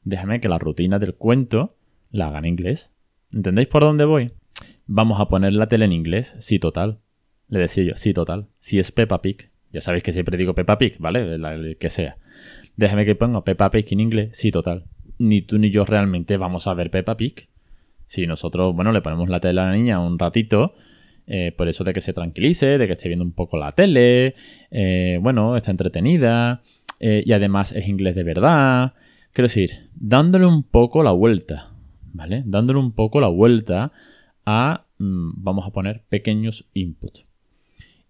déjame 0.04 0.42
que 0.42 0.50
la 0.50 0.60
rutina 0.60 1.00
del 1.00 1.16
cuento 1.16 1.76
la 2.12 2.28
haga 2.28 2.40
en 2.40 2.46
inglés. 2.46 2.92
¿Entendéis 3.32 3.68
por 3.68 3.84
dónde 3.84 4.06
voy? 4.06 4.32
Vamos 4.88 5.20
a 5.20 5.28
poner 5.28 5.54
la 5.54 5.68
tele 5.68 5.86
en 5.86 5.94
inglés, 5.94 6.36
sí, 6.40 6.60
total. 6.60 6.98
Le 7.48 7.60
decía 7.60 7.84
yo, 7.84 7.96
sí, 7.96 8.14
total. 8.14 8.48
Si 8.60 8.80
es 8.80 8.92
Peppa 8.92 9.22
Pig, 9.22 9.50
ya 9.72 9.82
sabéis 9.82 10.04
que 10.04 10.14
siempre 10.14 10.38
digo 10.38 10.56
Peppa 10.56 10.78
Pig, 10.78 10.98
¿vale? 11.00 11.36
el 11.36 11.78
que 11.78 11.90
sea. 11.90 12.18
Déjame 12.78 13.06
que 13.06 13.16
ponga 13.16 13.44
Peppa 13.44 13.72
Pig 13.72 13.88
en 13.92 14.00
inglés, 14.00 14.30
sí, 14.34 14.52
total 14.52 14.86
ni 15.18 15.42
tú 15.42 15.58
ni 15.58 15.70
yo 15.70 15.86
realmente 15.86 16.38
vamos 16.38 16.68
a 16.68 16.74
ver 16.74 16.92
Peppa 16.92 17.18
Pig. 17.18 17.48
Si 18.06 18.28
nosotros, 18.28 18.76
bueno, 18.76 18.92
le 18.92 19.02
ponemos 19.02 19.30
la 19.30 19.40
tele 19.40 19.62
a 19.62 19.66
la 19.66 19.74
niña 19.74 20.00
un 20.00 20.20
ratito, 20.20 20.76
eh, 21.28 21.54
por 21.58 21.68
eso 21.68 21.84
de 21.84 21.94
que 21.94 22.02
se 22.02 22.14
tranquilice, 22.14 22.78
de 22.78 22.88
que 22.88 22.94
esté 22.94 23.08
viendo 23.08 23.26
un 23.26 23.32
poco 23.32 23.58
la 23.58 23.72
tele, 23.72 24.36
eh, 24.70 25.20
bueno, 25.22 25.58
está 25.58 25.72
entretenida 25.72 26.62
eh, 27.00 27.24
y 27.26 27.32
además 27.34 27.72
es 27.72 27.88
inglés 27.88 28.16
de 28.16 28.24
verdad. 28.24 28.94
Quiero 29.34 29.48
decir, 29.48 29.72
dándole 29.96 30.46
un 30.46 30.64
poco 30.64 31.04
la 31.04 31.12
vuelta, 31.12 31.72
¿vale? 32.14 32.44
Dándole 32.46 32.80
un 32.80 32.92
poco 32.92 33.20
la 33.20 33.28
vuelta 33.28 33.92
a, 34.46 34.86
mm, 35.00 35.32
vamos 35.44 35.66
a 35.66 35.72
poner, 35.72 36.04
pequeños 36.10 36.68
inputs. 36.74 37.24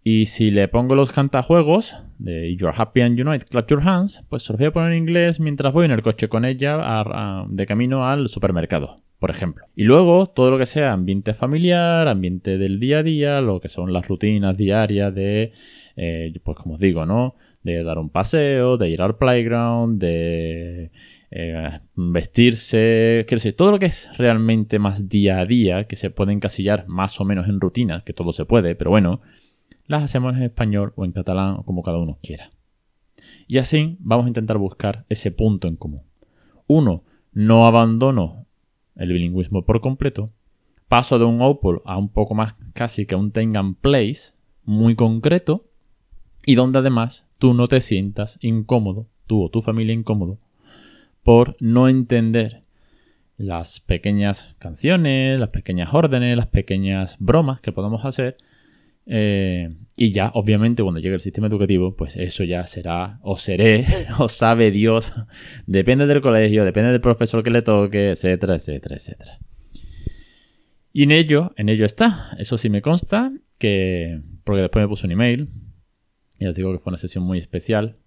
Y 0.07 0.27
si 0.27 0.51
le 0.51 0.67
pongo 0.67 0.93
los 0.93 1.11
cantajuegos 1.11 1.95
de 2.19 2.55
You're 2.55 2.75
Happy 2.77 3.01
and 3.01 3.19
Unite, 3.19 3.47
Clap 3.47 3.67
Your 3.71 3.81
Hands, 3.81 4.23
pues 4.29 4.43
se 4.43 4.53
los 4.53 4.59
voy 4.59 4.67
a 4.67 4.71
poner 4.71 4.91
en 4.91 4.99
inglés 4.99 5.39
mientras 5.39 5.73
voy 5.73 5.85
en 5.85 5.91
el 5.91 6.03
coche 6.03 6.29
con 6.29 6.45
ella 6.45 7.03
de 7.49 7.65
camino 7.65 8.05
al 8.07 8.29
supermercado, 8.29 9.01
por 9.17 9.31
ejemplo. 9.31 9.65
Y 9.75 9.85
luego 9.85 10.27
todo 10.27 10.51
lo 10.51 10.59
que 10.59 10.67
sea 10.67 10.93
ambiente 10.93 11.33
familiar, 11.33 12.07
ambiente 12.07 12.59
del 12.59 12.79
día 12.79 12.99
a 12.99 13.03
día, 13.03 13.41
lo 13.41 13.59
que 13.59 13.67
son 13.67 13.93
las 13.93 14.07
rutinas 14.07 14.55
diarias 14.55 15.15
de, 15.15 15.53
eh, 15.95 16.31
pues 16.43 16.55
como 16.55 16.75
os 16.75 16.79
digo, 16.79 17.07
¿no? 17.07 17.33
De 17.63 17.83
dar 17.83 17.97
un 17.97 18.11
paseo, 18.11 18.77
de 18.77 18.89
ir 18.89 19.01
al 19.01 19.17
playground, 19.17 19.99
de 19.99 20.91
eh, 21.31 21.79
vestirse, 21.95 23.25
quiero 23.27 23.37
decir, 23.37 23.55
todo 23.55 23.71
lo 23.71 23.79
que 23.79 23.87
es 23.87 24.15
realmente 24.19 24.77
más 24.77 25.09
día 25.09 25.39
a 25.39 25.47
día, 25.47 25.85
que 25.85 25.95
se 25.95 26.11
puede 26.11 26.31
encasillar 26.31 26.87
más 26.87 27.19
o 27.19 27.25
menos 27.25 27.47
en 27.47 27.59
rutina, 27.59 28.03
que 28.05 28.13
todo 28.13 28.33
se 28.33 28.45
puede, 28.45 28.75
pero 28.75 28.91
bueno 28.91 29.21
las 29.87 30.03
hacemos 30.03 30.35
en 30.35 30.43
español 30.43 30.93
o 30.95 31.05
en 31.05 31.11
catalán 31.11 31.55
o 31.57 31.63
como 31.63 31.83
cada 31.83 31.97
uno 31.97 32.17
quiera. 32.21 32.51
Y 33.47 33.57
así 33.57 33.97
vamos 33.99 34.25
a 34.25 34.29
intentar 34.29 34.57
buscar 34.57 35.05
ese 35.09 35.31
punto 35.31 35.67
en 35.67 35.75
común. 35.75 36.01
Uno, 36.67 37.03
no 37.31 37.67
abandono 37.67 38.45
el 38.95 39.11
bilingüismo 39.11 39.65
por 39.65 39.81
completo. 39.81 40.29
Paso 40.87 41.19
de 41.19 41.25
un 41.25 41.41
Opal 41.41 41.81
a 41.85 41.97
un 41.97 42.09
poco 42.09 42.35
más 42.35 42.55
casi 42.73 43.05
que 43.05 43.15
un 43.15 43.31
Tengan 43.31 43.75
Place 43.75 44.33
muy 44.63 44.95
concreto 44.95 45.65
y 46.45 46.55
donde 46.55 46.79
además 46.79 47.25
tú 47.39 47.53
no 47.53 47.67
te 47.67 47.81
sientas 47.81 48.37
incómodo, 48.41 49.07
tú 49.27 49.43
o 49.43 49.49
tu 49.49 49.61
familia 49.61 49.93
incómodo, 49.93 50.39
por 51.23 51.57
no 51.59 51.89
entender 51.89 52.61
las 53.37 53.79
pequeñas 53.79 54.55
canciones, 54.59 55.39
las 55.39 55.49
pequeñas 55.49 55.93
órdenes, 55.93 56.37
las 56.37 56.47
pequeñas 56.47 57.17
bromas 57.19 57.59
que 57.61 57.71
podemos 57.71 58.05
hacer 58.05 58.37
eh, 59.05 59.69
y 59.95 60.11
ya, 60.11 60.31
obviamente, 60.33 60.83
cuando 60.83 60.99
llegue 60.99 61.15
el 61.15 61.21
sistema 61.21 61.47
educativo, 61.47 61.95
pues 61.95 62.15
eso 62.15 62.43
ya 62.43 62.65
será, 62.67 63.19
o 63.21 63.37
seré, 63.37 63.85
o 64.19 64.27
sabe 64.27 64.71
Dios, 64.71 65.11
depende 65.67 66.07
del 66.07 66.21
colegio, 66.21 66.65
depende 66.65 66.91
del 66.91 67.01
profesor 67.01 67.43
que 67.43 67.49
le 67.49 67.61
toque, 67.61 68.11
etcétera, 68.11 68.55
etcétera, 68.55 68.95
etcétera. 68.95 69.39
Y 70.91 71.03
en 71.03 71.11
ello, 71.11 71.53
en 71.57 71.69
ello 71.69 71.85
está. 71.85 72.35
Eso 72.39 72.57
sí 72.57 72.69
me 72.69 72.81
consta, 72.81 73.31
que, 73.57 74.21
porque 74.43 74.61
después 74.61 74.83
me 74.83 74.89
puso 74.89 75.07
un 75.07 75.11
email, 75.11 75.49
y 76.39 76.47
os 76.47 76.55
digo 76.55 76.71
que 76.71 76.79
fue 76.79 76.91
una 76.91 76.97
sesión 76.97 77.23
muy 77.23 77.39
especial, 77.39 77.97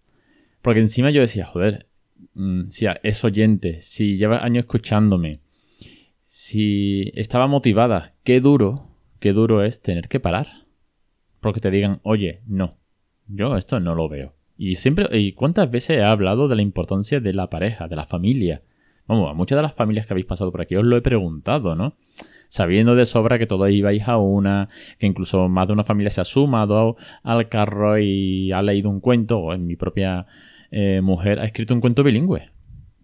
porque 0.63 0.81
encima 0.81 1.11
yo 1.11 1.21
decía, 1.21 1.47
joder, 1.47 1.87
mm, 2.35 2.67
si 2.69 2.87
es 3.03 3.25
oyente, 3.25 3.81
si 3.81 4.17
lleva 4.17 4.45
años 4.45 4.65
escuchándome, 4.65 5.41
si 6.23 7.13
estaba 7.15 7.47
motivada, 7.47 8.15
qué 8.25 8.41
duro, 8.41 8.91
qué 9.21 9.33
duro 9.33 9.63
es 9.63 9.81
tener 9.81 10.09
que 10.09 10.21
parar 10.21 10.68
porque 11.41 11.61
te 11.61 11.71
digan, 11.71 12.01
oye, 12.03 12.43
no, 12.47 12.79
yo 13.27 13.57
esto 13.57 13.81
no 13.81 13.95
lo 13.95 14.09
veo. 14.09 14.33
Y 14.57 14.77
siempre, 14.77 15.07
y 15.17 15.33
cuántas 15.33 15.71
veces 15.71 15.99
he 15.99 16.03
hablado 16.03 16.49
de 16.49 16.57
la 16.57 16.63
importancia 16.63 17.21
de 17.21 17.33
la 17.33 17.49
pareja, 17.49 17.87
de 17.87 17.97
la 17.97 18.07
familia. 18.07 18.63
Vamos, 19.07 19.31
a 19.31 19.35
muchas 19.35 19.57
de 19.57 19.63
las 19.63 19.75
familias 19.75 20.07
que 20.07 20.13
habéis 20.13 20.27
pasado 20.27 20.51
por 20.51 20.61
aquí 20.61 20.75
os 20.75 20.85
lo 20.85 20.97
he 20.97 21.01
preguntado, 21.01 21.77
¿no? 21.77 21.97
Sabiendo 22.49 22.95
de 22.95 23.07
sobra 23.07 23.39
que 23.39 23.47
todos 23.47 23.71
ibais 23.71 24.09
a 24.09 24.19
una, 24.19 24.69
que 24.99 25.07
incluso 25.07 25.49
más 25.49 25.67
de 25.67 25.75
una 25.75 25.85
familia 25.85 26.11
se 26.11 26.21
ha 26.21 26.25
sumado 26.25 26.97
al 27.23 27.49
carro 27.49 27.99
y 27.99 28.53
ha 28.53 28.63
leído 28.63 28.91
un 28.91 29.01
cuento, 29.01 29.39
o 29.39 29.55
en 29.55 29.67
mi 29.67 29.77
propia 29.77 30.27
eh, 30.71 31.01
mujer 31.03 31.39
ha 31.39 31.45
escrito 31.45 31.75
un 31.75 31.81
cuento 31.81 32.03
bilingüe. 32.03 32.51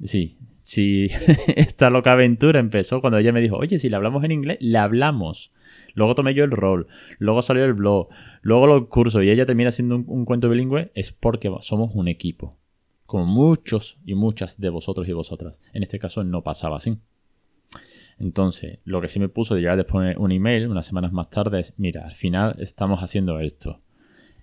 Sí, 0.05 0.39
sí, 0.65 1.09
esta 1.57 1.91
loca 1.91 2.13
aventura 2.13 2.59
empezó 2.59 3.03
cuando 3.03 3.19
ella 3.19 3.33
me 3.33 3.43
dijo, 3.43 3.57
oye, 3.57 3.79
si 3.79 3.91
le 3.91 3.97
hablamos 3.97 4.25
en 4.25 4.33
inglés, 4.33 4.59
le 4.61 4.79
hablamos. 4.79 5.53
Luego 5.93 6.15
tomé 6.15 6.33
yo 6.33 6.43
el 6.43 6.51
rol, 6.51 6.89
luego 7.19 7.43
salió 7.43 7.65
el 7.65 7.75
blog, 7.75 8.09
luego 8.41 8.67
los 8.67 8.89
cursos 8.89 9.23
y 9.23 9.31
ella 9.31 9.47
termina 9.47 9.71
siendo 9.71 9.97
un, 9.97 10.25
cuento 10.25 10.49
bilingüe, 10.49 10.91
es 10.95 11.13
porque 11.13 11.53
somos 11.61 11.91
un 11.95 12.09
equipo. 12.09 12.57
Como 13.07 13.27
muchos 13.27 13.99
y 14.07 14.15
muchas 14.15 14.59
de 14.59 14.71
vosotros 14.71 15.07
y 15.07 15.13
vosotras. 15.13 15.61
En 15.75 15.83
este 15.83 15.99
caso 15.99 16.25
no 16.25 16.43
pasaba 16.43 16.79
así. 16.79 16.99
Entonces, 18.19 18.79
lo 18.85 19.03
que 19.03 19.09
sí 19.09 19.21
me 19.21 19.29
puso 19.29 19.55
de 19.55 19.63
ya 19.63 19.77
después 19.77 20.17
un 20.17 20.33
email, 20.33 20.69
unas 20.69 20.87
semanas 20.87 21.13
más 21.13 21.29
tarde, 21.29 21.61
es, 21.61 21.75
mira, 21.77 22.07
al 22.07 22.15
final 22.15 22.57
estamos 22.59 23.03
haciendo 23.03 23.39
esto. 23.41 23.79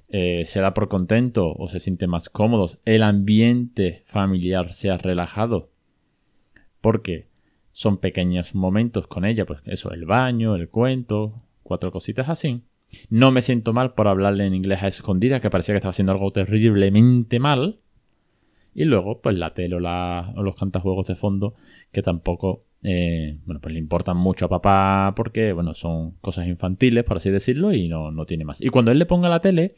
Eh, 0.10 0.46
se 0.46 0.60
da 0.60 0.74
por 0.74 0.88
contento 0.88 1.54
o 1.58 1.68
se 1.68 1.80
siente 1.80 2.06
más 2.06 2.30
cómodos, 2.30 2.80
el 2.86 3.02
ambiente 3.02 4.04
familiar 4.06 4.74
se 4.74 4.92
ha 4.92 4.98
relajado. 4.98 5.72
Porque 6.82 7.28
son 7.72 7.98
pequeños 7.98 8.56
momentos 8.56 9.08
con 9.08 9.26
ella, 9.26 9.46
pues 9.46 9.62
eso, 9.66 9.92
el 9.92 10.06
baño, 10.06 10.56
el 10.56 10.70
cuento, 10.70 11.34
cuatro 11.64 11.92
cositas 11.92 12.30
así. 12.30 12.64
No 13.10 13.32
me 13.32 13.42
siento 13.42 13.72
mal 13.72 13.94
por 13.94 14.08
hablarle 14.08 14.46
en 14.46 14.54
inglés 14.54 14.84
a 14.84 14.88
escondida, 14.88 15.40
que 15.40 15.50
parecía 15.50 15.74
que 15.74 15.78
estaba 15.78 15.92
haciendo 15.92 16.12
algo 16.12 16.32
terriblemente 16.32 17.40
mal. 17.40 17.80
Y 18.74 18.86
luego, 18.86 19.22
pues 19.22 19.36
la 19.38 19.54
tele 19.54 19.76
o, 19.76 19.80
los 19.80 20.56
cantajuegos 20.56 21.08
de 21.08 21.16
fondo, 21.16 21.56
que 21.92 22.02
tampoco, 22.02 22.66
eh, 22.84 23.38
bueno, 23.46 23.62
pues 23.62 23.74
le 23.74 23.80
importan 23.80 24.18
mucho 24.18 24.46
a 24.46 24.50
papá 24.50 25.14
porque, 25.16 25.54
bueno, 25.54 25.74
son 25.74 26.12
cosas 26.22 26.48
infantiles, 26.48 27.04
por 27.04 27.18
así 27.18 27.30
decirlo, 27.30 27.74
y 27.74 27.88
no, 27.88 28.12
no 28.12 28.26
tiene 28.26 28.46
más. 28.46 28.62
Y 28.62 28.70
cuando 28.70 28.92
él 28.92 29.00
le 29.00 29.06
ponga 29.06 29.30
la 29.30 29.42
tele, 29.42 29.76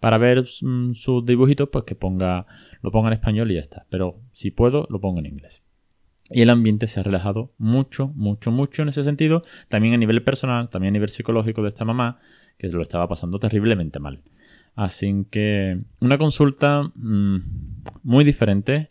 para 0.00 0.18
ver 0.18 0.44
mm, 0.62 0.92
sus 0.92 1.24
dibujitos, 1.24 1.68
pues 1.70 1.84
que 1.84 1.94
ponga, 1.94 2.46
lo 2.82 2.90
ponga 2.90 3.08
en 3.08 3.14
español 3.14 3.50
y 3.50 3.54
ya 3.54 3.60
está. 3.60 3.86
Pero 3.90 4.20
si 4.32 4.50
puedo, 4.50 4.86
lo 4.90 5.00
pongo 5.00 5.18
en 5.18 5.26
inglés. 5.26 5.62
Y 6.30 6.42
el 6.42 6.50
ambiente 6.50 6.88
se 6.88 7.00
ha 7.00 7.02
relajado 7.02 7.52
mucho, 7.58 8.08
mucho, 8.14 8.50
mucho 8.50 8.82
en 8.82 8.88
ese 8.88 9.04
sentido. 9.04 9.42
También 9.68 9.94
a 9.94 9.96
nivel 9.96 10.22
personal, 10.22 10.68
también 10.68 10.92
a 10.92 10.96
nivel 10.96 11.08
psicológico 11.08 11.62
de 11.62 11.68
esta 11.68 11.84
mamá, 11.84 12.20
que 12.58 12.68
lo 12.68 12.82
estaba 12.82 13.08
pasando 13.08 13.38
terriblemente 13.38 13.98
mal. 13.98 14.20
Así 14.74 15.26
que 15.30 15.80
una 16.00 16.18
consulta 16.18 16.82
mm, 16.94 17.38
muy 18.02 18.24
diferente. 18.24 18.90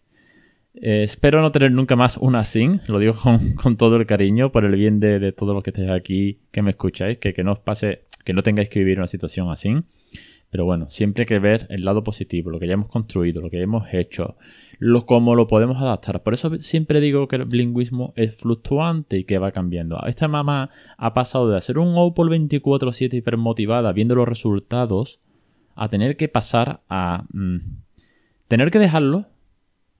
Eh, 0.73 1.03
espero 1.03 1.41
no 1.41 1.51
tener 1.51 1.71
nunca 1.71 1.95
más 1.95 2.17
una 2.17 2.43
sin, 2.43 2.81
lo 2.87 2.99
digo 2.99 3.13
con, 3.13 3.77
todo 3.77 3.95
el 3.95 4.05
cariño, 4.05 4.51
por 4.51 4.65
el 4.65 4.75
bien 4.75 4.99
de, 4.99 5.19
de 5.19 5.31
todos 5.31 5.55
los 5.55 5.63
que 5.63 5.69
estéis 5.69 5.89
aquí, 5.89 6.39
que 6.51 6.61
me 6.61 6.71
escucháis, 6.71 7.19
que, 7.19 7.33
no 7.43 7.55
pase, 7.55 8.03
que 8.25 8.33
no 8.33 8.43
tengáis 8.43 8.69
que 8.69 8.79
vivir 8.79 8.97
una 8.97 9.07
situación 9.07 9.49
así. 9.49 9.75
Pero 10.49 10.65
bueno, 10.65 10.89
siempre 10.89 11.23
hay 11.23 11.27
que 11.27 11.39
ver 11.39 11.67
el 11.69 11.83
lado 11.83 12.03
positivo, 12.03 12.49
lo 12.49 12.59
que 12.59 12.67
ya 12.67 12.73
hemos 12.73 12.87
construido, 12.87 13.41
lo 13.41 13.49
que 13.49 13.61
hemos 13.61 13.93
hecho, 13.93 14.37
lo, 14.79 15.05
cómo 15.05 15.35
lo 15.35 15.47
podemos 15.47 15.77
adaptar. 15.77 16.23
Por 16.23 16.33
eso 16.33 16.55
siempre 16.59 17.01
digo 17.01 17.27
que 17.27 17.35
el 17.35 17.45
bilingüismo 17.45 18.13
es 18.15 18.35
fluctuante 18.35 19.17
y 19.17 19.23
que 19.25 19.39
va 19.39 19.51
cambiando. 19.51 19.99
Esta 20.07 20.27
mamá 20.27 20.69
ha 20.97 21.13
pasado 21.13 21.49
de 21.49 21.57
hacer 21.57 21.77
un 21.77 21.93
Opel 21.95 22.27
24-7 22.27 23.13
hipermotivada 23.15 23.91
viendo 23.91 24.15
los 24.15 24.27
resultados 24.27 25.19
a 25.75 25.89
tener 25.89 26.15
que 26.15 26.27
pasar 26.29 26.81
a 26.89 27.25
mm, 27.33 27.57
tener 28.47 28.71
que 28.71 28.79
dejarlo 28.79 29.25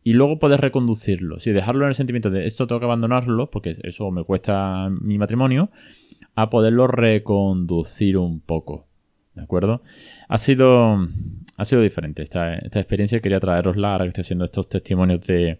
y 0.03 0.13
luego 0.13 0.39
poder 0.39 0.61
reconducirlo. 0.61 1.39
Si 1.39 1.51
dejarlo 1.51 1.83
en 1.83 1.89
el 1.89 1.95
sentimiento 1.95 2.29
de 2.29 2.47
esto 2.47 2.65
tengo 2.65 2.79
que 2.79 2.85
abandonarlo 2.85 3.51
porque 3.51 3.77
eso 3.83 4.09
me 4.11 4.23
cuesta 4.23 4.89
mi 4.89 5.17
matrimonio, 5.17 5.69
a 6.35 6.49
poderlo 6.49 6.87
reconducir 6.87 8.17
un 8.17 8.39
poco. 8.39 8.87
¿De 9.37 9.43
acuerdo? 9.43 9.83
Ha 10.27 10.37
sido, 10.39 10.97
ha 11.57 11.65
sido 11.65 11.81
diferente 11.81 12.23
esta, 12.23 12.55
esta 12.55 12.79
experiencia. 12.79 13.19
Quería 13.19 13.39
traerosla 13.39 13.91
ahora 13.91 14.05
que 14.05 14.09
estoy 14.09 14.23
haciendo 14.23 14.45
estos 14.45 14.67
testimonios 14.67 15.25
de, 15.27 15.59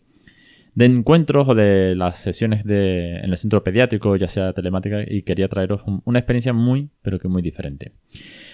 de 0.73 0.85
encuentros 0.85 1.47
o 1.47 1.53
de 1.55 1.95
las 1.95 2.17
sesiones 2.17 2.63
de, 2.63 3.17
en 3.17 3.31
el 3.31 3.37
centro 3.37 3.63
pediátrico, 3.63 4.15
ya 4.15 4.27
sea 4.27 4.53
telemática, 4.53 5.03
y 5.07 5.21
quería 5.21 5.47
traeros 5.47 5.81
una 6.05 6.19
experiencia 6.19 6.53
muy, 6.53 6.89
pero 7.01 7.19
que 7.19 7.27
muy 7.27 7.43
diferente. 7.43 7.93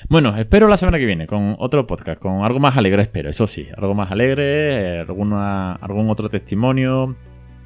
Bueno, 0.09 0.35
espero 0.37 0.67
la 0.67 0.77
semana 0.77 0.99
que 0.99 1.05
viene 1.05 1.25
con 1.25 1.55
otro 1.57 1.87
podcast, 1.87 2.19
con 2.19 2.43
algo 2.43 2.59
más 2.59 2.75
alegre, 2.75 3.01
espero, 3.01 3.29
eso 3.29 3.47
sí, 3.47 3.67
algo 3.77 3.93
más 3.93 4.11
alegre, 4.11 4.97
eh, 4.97 4.99
alguna, 4.99 5.73
algún 5.73 6.09
otro 6.09 6.29
testimonio, 6.29 7.15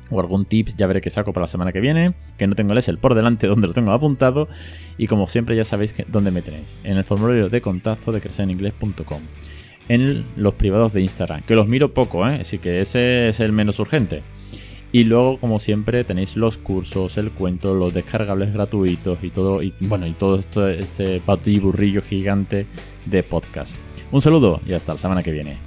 o 0.10 0.20
algún 0.20 0.46
tip 0.46 0.70
ya 0.78 0.88
veré 0.88 1.02
que 1.02 1.10
saco 1.10 1.34
para 1.34 1.46
la 1.46 1.50
semana 1.50 1.72
que 1.72 1.80
viene, 1.80 2.14
que 2.38 2.48
no 2.48 2.56
tengo 2.56 2.72
el 2.72 2.78
Excel 2.78 2.98
por 2.98 3.16
delante 3.16 3.48
donde 3.48 3.68
lo 3.68 3.74
tengo 3.74 3.92
apuntado 3.92 4.48
y 4.98 5.08
como 5.08 5.28
siempre 5.28 5.56
ya 5.56 5.66
sabéis 5.66 5.94
dónde 6.08 6.32
me 6.32 6.42
tenéis, 6.42 6.76
en 6.84 6.98
el 6.98 7.04
formulario 7.04 7.50
de 7.50 7.62
contacto 7.62 8.12
de 8.12 8.22
crecereningles.com, 8.22 9.22
en 9.90 10.26
los 10.36 10.54
privados 10.54 10.94
de 10.94 11.02
Instagram, 11.02 11.42
que 11.44 11.56
los 11.56 11.68
miro 11.68 11.94
poco, 11.94 12.28
¿eh? 12.28 12.40
así 12.42 12.58
que 12.58 12.82
ese 12.82 13.30
es 13.30 13.40
el 13.40 13.52
menos 13.52 13.80
urgente. 13.80 14.22
Y 14.94 15.04
luego, 15.04 15.38
como 15.38 15.60
siempre, 15.60 16.06
tenéis 16.06 16.38
los 16.38 16.58
cursos, 16.58 17.18
el 17.18 17.32
cuento, 17.32 17.74
los 17.74 17.94
descargables 17.94 18.54
gratuitos 18.54 19.22
y 19.22 19.30
todo, 19.30 19.62
y 19.62 19.74
bueno, 19.82 20.08
y 20.08 20.14
todo 20.14 20.40
esto, 20.40 20.68
este 20.70 21.22
batiburrillo 21.26 22.02
gigante 22.02 22.66
de 23.06 23.22
podcast. 23.22 23.76
Un 24.12 24.22
saludo 24.22 24.62
y 24.66 24.74
hasta 24.74 24.94
la 24.94 24.98
semana 24.98 25.24
que 25.24 25.32
viene. 25.32 25.58